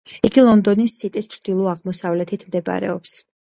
იგი 0.27 0.43
ლონდონის 0.45 0.95
სიტის 1.01 1.29
ჩრდილოაღმოსავლეთით 1.35 2.49
მდებარეობს. 2.51 3.17